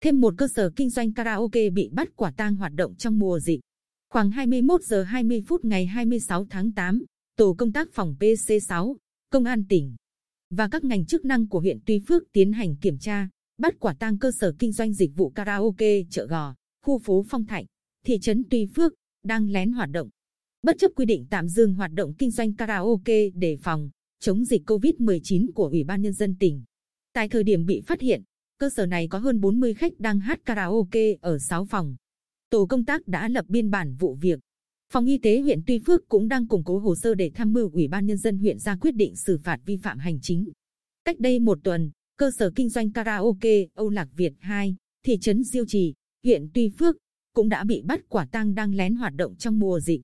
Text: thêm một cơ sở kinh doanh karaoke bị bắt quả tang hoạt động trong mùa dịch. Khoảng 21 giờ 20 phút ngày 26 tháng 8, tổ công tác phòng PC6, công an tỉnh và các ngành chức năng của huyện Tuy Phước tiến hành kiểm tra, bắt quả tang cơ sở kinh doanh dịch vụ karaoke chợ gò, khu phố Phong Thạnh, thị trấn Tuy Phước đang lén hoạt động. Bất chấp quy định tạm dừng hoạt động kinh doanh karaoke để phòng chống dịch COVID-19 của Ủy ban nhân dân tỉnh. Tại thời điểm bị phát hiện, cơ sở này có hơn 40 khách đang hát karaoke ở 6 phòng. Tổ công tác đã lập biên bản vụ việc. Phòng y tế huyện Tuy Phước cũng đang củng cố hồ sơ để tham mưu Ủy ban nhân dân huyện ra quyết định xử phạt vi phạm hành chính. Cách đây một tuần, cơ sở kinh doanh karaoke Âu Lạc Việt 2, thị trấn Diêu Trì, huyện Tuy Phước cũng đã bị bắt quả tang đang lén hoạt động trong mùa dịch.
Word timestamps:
thêm 0.00 0.20
một 0.20 0.34
cơ 0.38 0.48
sở 0.48 0.70
kinh 0.76 0.90
doanh 0.90 1.12
karaoke 1.12 1.70
bị 1.70 1.88
bắt 1.92 2.08
quả 2.16 2.32
tang 2.36 2.56
hoạt 2.56 2.72
động 2.74 2.94
trong 2.94 3.18
mùa 3.18 3.40
dịch. 3.40 3.60
Khoảng 4.10 4.30
21 4.30 4.82
giờ 4.82 5.02
20 5.02 5.42
phút 5.46 5.64
ngày 5.64 5.86
26 5.86 6.46
tháng 6.50 6.72
8, 6.72 7.04
tổ 7.36 7.54
công 7.58 7.72
tác 7.72 7.88
phòng 7.92 8.16
PC6, 8.20 8.96
công 9.30 9.44
an 9.44 9.64
tỉnh 9.68 9.96
và 10.50 10.68
các 10.68 10.84
ngành 10.84 11.06
chức 11.06 11.24
năng 11.24 11.48
của 11.48 11.60
huyện 11.60 11.78
Tuy 11.86 12.00
Phước 12.08 12.22
tiến 12.32 12.52
hành 12.52 12.76
kiểm 12.76 12.98
tra, 12.98 13.28
bắt 13.58 13.74
quả 13.80 13.94
tang 13.98 14.18
cơ 14.18 14.30
sở 14.40 14.54
kinh 14.58 14.72
doanh 14.72 14.92
dịch 14.92 15.10
vụ 15.16 15.30
karaoke 15.30 16.02
chợ 16.10 16.26
gò, 16.26 16.54
khu 16.82 16.98
phố 16.98 17.24
Phong 17.28 17.46
Thạnh, 17.46 17.64
thị 18.06 18.18
trấn 18.18 18.42
Tuy 18.50 18.66
Phước 18.66 18.92
đang 19.24 19.50
lén 19.50 19.72
hoạt 19.72 19.90
động. 19.90 20.08
Bất 20.62 20.76
chấp 20.78 20.90
quy 20.96 21.04
định 21.04 21.26
tạm 21.30 21.48
dừng 21.48 21.74
hoạt 21.74 21.92
động 21.92 22.14
kinh 22.14 22.30
doanh 22.30 22.54
karaoke 22.54 23.28
để 23.34 23.56
phòng 23.62 23.90
chống 24.20 24.44
dịch 24.44 24.62
COVID-19 24.66 25.46
của 25.54 25.68
Ủy 25.68 25.84
ban 25.84 26.02
nhân 26.02 26.12
dân 26.12 26.36
tỉnh. 26.40 26.64
Tại 27.12 27.28
thời 27.28 27.42
điểm 27.42 27.66
bị 27.66 27.80
phát 27.86 28.00
hiện, 28.00 28.22
cơ 28.58 28.70
sở 28.70 28.86
này 28.86 29.08
có 29.08 29.18
hơn 29.18 29.40
40 29.40 29.74
khách 29.74 30.00
đang 30.00 30.20
hát 30.20 30.40
karaoke 30.44 31.14
ở 31.20 31.38
6 31.38 31.64
phòng. 31.64 31.96
Tổ 32.50 32.66
công 32.66 32.84
tác 32.84 33.08
đã 33.08 33.28
lập 33.28 33.44
biên 33.48 33.70
bản 33.70 33.94
vụ 33.94 34.14
việc. 34.14 34.40
Phòng 34.92 35.06
y 35.06 35.18
tế 35.18 35.40
huyện 35.40 35.60
Tuy 35.66 35.78
Phước 35.78 36.08
cũng 36.08 36.28
đang 36.28 36.48
củng 36.48 36.64
cố 36.64 36.78
hồ 36.78 36.94
sơ 36.96 37.14
để 37.14 37.30
tham 37.34 37.52
mưu 37.52 37.70
Ủy 37.70 37.88
ban 37.88 38.06
nhân 38.06 38.16
dân 38.16 38.38
huyện 38.38 38.58
ra 38.58 38.76
quyết 38.76 38.94
định 38.94 39.16
xử 39.16 39.38
phạt 39.38 39.60
vi 39.64 39.76
phạm 39.76 39.98
hành 39.98 40.18
chính. 40.22 40.48
Cách 41.04 41.20
đây 41.20 41.40
một 41.40 41.58
tuần, 41.64 41.90
cơ 42.16 42.30
sở 42.38 42.50
kinh 42.54 42.68
doanh 42.68 42.92
karaoke 42.92 43.66
Âu 43.74 43.90
Lạc 43.90 44.08
Việt 44.16 44.32
2, 44.40 44.76
thị 45.04 45.18
trấn 45.18 45.44
Diêu 45.44 45.64
Trì, 45.68 45.94
huyện 46.24 46.48
Tuy 46.54 46.68
Phước 46.78 46.96
cũng 47.34 47.48
đã 47.48 47.64
bị 47.64 47.82
bắt 47.82 48.00
quả 48.08 48.26
tang 48.32 48.54
đang 48.54 48.74
lén 48.74 48.94
hoạt 48.94 49.14
động 49.14 49.36
trong 49.36 49.58
mùa 49.58 49.80
dịch. 49.80 50.00